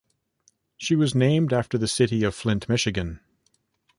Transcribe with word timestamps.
She 0.77 0.95
was 0.95 1.13
named 1.13 1.53
after 1.53 1.77
the 1.77 1.87
city 1.87 2.23
of 2.23 2.33
Flint, 2.33 2.67
Michigan. 2.67 3.19